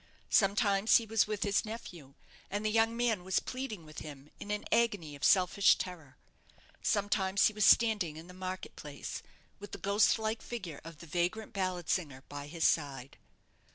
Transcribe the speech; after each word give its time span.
Sometimes 0.31 0.97
he 0.97 1.05
was 1.05 1.27
with 1.27 1.43
his 1.43 1.63
nephew, 1.63 2.15
and 2.49 2.65
the 2.65 2.71
young 2.71 2.97
man 2.97 3.23
was 3.23 3.39
pleading 3.39 3.85
with 3.85 3.99
him 3.99 4.31
in 4.39 4.49
an 4.49 4.65
agony 4.71 5.13
of 5.15 5.23
selfish 5.23 5.77
terror; 5.77 6.17
sometimes 6.81 7.45
he 7.45 7.53
was 7.53 7.65
standing 7.65 8.17
in 8.17 8.25
the 8.25 8.33
market 8.33 8.75
place, 8.75 9.21
with 9.59 9.73
the 9.73 9.77
ghost 9.77 10.17
like 10.17 10.41
figure 10.41 10.81
of 10.83 11.01
the 11.01 11.05
vagrant 11.05 11.53
ballad 11.53 11.87
singer 11.87 12.23
by 12.29 12.47
his 12.47 12.65
side. 12.67 13.19